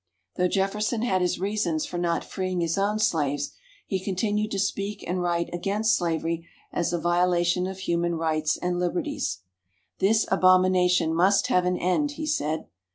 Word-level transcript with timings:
Though 0.35 0.47
Jefferson 0.47 1.03
had 1.03 1.21
his 1.21 1.39
reasons 1.39 1.85
for 1.85 1.99
not 1.99 2.23
freeing 2.23 2.59
his 2.59 2.75
own 2.75 2.97
slaves, 2.97 3.51
he 3.85 4.03
continued 4.03 4.49
to 4.49 4.57
speak 4.57 5.03
and 5.07 5.21
write 5.21 5.53
against 5.53 5.95
slavery 5.95 6.47
as 6.73 6.91
a 6.91 6.97
violation 6.97 7.67
of 7.67 7.77
human 7.77 8.15
rights 8.15 8.57
and 8.57 8.79
liberties. 8.79 9.41
"This 9.99 10.25
abomination 10.31 11.13
must 11.13 11.49
have 11.49 11.65
an 11.67 11.77
end," 11.77 12.13
he 12.13 12.25
said. 12.25 12.65